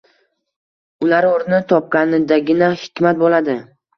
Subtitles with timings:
[1.07, 3.59] Ular o‘rnini topganidagina hikmat bo‘ladi.